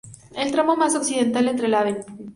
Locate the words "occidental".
0.95-1.47